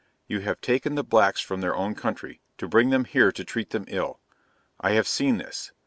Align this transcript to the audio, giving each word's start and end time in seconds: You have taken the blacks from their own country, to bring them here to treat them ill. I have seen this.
You 0.25 0.39
have 0.39 0.59
taken 0.61 0.95
the 0.95 1.03
blacks 1.03 1.41
from 1.41 1.61
their 1.61 1.75
own 1.75 1.93
country, 1.93 2.41
to 2.57 2.67
bring 2.67 2.89
them 2.89 3.05
here 3.05 3.31
to 3.31 3.43
treat 3.43 3.69
them 3.69 3.85
ill. 3.87 4.19
I 4.79 4.93
have 4.93 5.07
seen 5.07 5.37
this. 5.37 5.73